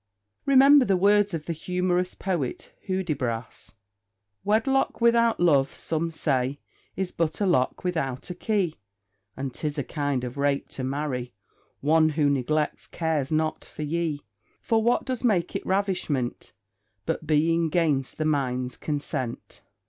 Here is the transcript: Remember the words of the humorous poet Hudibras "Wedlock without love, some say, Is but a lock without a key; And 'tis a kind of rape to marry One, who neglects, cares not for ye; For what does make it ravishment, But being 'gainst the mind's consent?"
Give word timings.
Remember 0.47 0.83
the 0.83 0.97
words 0.97 1.35
of 1.35 1.45
the 1.45 1.53
humorous 1.53 2.15
poet 2.15 2.73
Hudibras 2.87 3.75
"Wedlock 4.43 4.99
without 4.99 5.39
love, 5.39 5.75
some 5.75 6.09
say, 6.09 6.59
Is 6.95 7.11
but 7.11 7.39
a 7.39 7.45
lock 7.45 7.83
without 7.83 8.31
a 8.31 8.33
key; 8.33 8.77
And 9.37 9.53
'tis 9.53 9.77
a 9.77 9.83
kind 9.83 10.23
of 10.23 10.37
rape 10.37 10.69
to 10.69 10.83
marry 10.83 11.35
One, 11.81 12.09
who 12.09 12.31
neglects, 12.31 12.87
cares 12.87 13.31
not 13.31 13.63
for 13.63 13.83
ye; 13.83 14.25
For 14.59 14.81
what 14.81 15.05
does 15.05 15.23
make 15.23 15.55
it 15.55 15.67
ravishment, 15.67 16.53
But 17.05 17.27
being 17.27 17.69
'gainst 17.69 18.17
the 18.17 18.25
mind's 18.25 18.77
consent?" 18.77 19.61